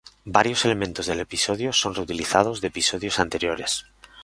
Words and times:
Varios 0.25 0.65
elementos 0.65 1.05
del 1.05 1.19
episodio 1.19 1.71
son 1.71 1.93
reutilizados 1.93 2.59
de 2.59 2.69
episodios 2.69 3.19
anteriores. 3.19 3.85